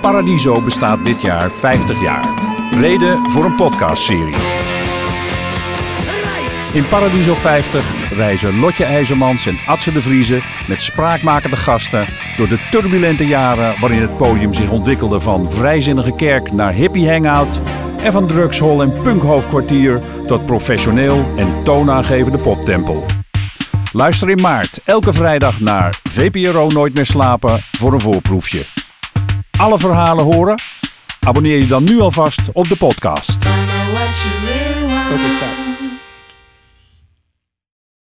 Paradiso 0.00 0.62
bestaat 0.62 1.04
dit 1.04 1.22
jaar 1.22 1.52
50 1.52 2.00
jaar. 2.00 2.28
Reden 2.70 3.30
voor 3.30 3.44
een 3.44 3.54
podcastserie. 3.54 4.34
In 6.72 6.88
Paradiso 6.88 7.34
50 7.34 8.12
reizen 8.12 8.58
Lotje 8.58 8.84
IJzermans 8.84 9.46
en 9.46 9.58
Atze 9.66 9.92
de 9.92 10.02
Vriezen 10.02 10.42
met 10.68 10.82
spraakmakende 10.82 11.56
gasten 11.56 12.06
door 12.36 12.48
de 12.48 12.66
turbulente 12.70 13.26
jaren 13.26 13.80
waarin 13.80 14.00
het 14.00 14.16
podium 14.16 14.54
zich 14.54 14.70
ontwikkelde 14.70 15.20
van 15.20 15.50
vrijzinnige 15.50 16.14
kerk 16.14 16.52
naar 16.52 16.72
hippie 16.72 17.10
hangout 17.10 17.60
en 18.02 18.12
van 18.12 18.26
drugshol 18.26 18.82
en 18.82 19.00
punkhoofdkwartier 19.02 20.00
tot 20.26 20.46
professioneel 20.46 21.26
en 21.36 21.64
toonaangevende 21.64 22.38
poptempel. 22.38 23.04
Luister 23.92 24.30
in 24.30 24.40
maart 24.40 24.80
elke 24.84 25.12
vrijdag 25.12 25.60
naar 25.60 26.00
VPRO 26.08 26.68
Nooit 26.68 26.94
meer 26.94 27.06
slapen 27.06 27.58
voor 27.60 27.92
een 27.92 28.00
voorproefje. 28.00 28.77
Alle 29.58 29.78
verhalen 29.78 30.24
horen? 30.24 30.60
Abonneer 31.20 31.58
je 31.58 31.66
dan 31.66 31.84
nu 31.84 32.00
alvast 32.00 32.40
op 32.52 32.68
de 32.68 32.76
podcast. 32.76 33.38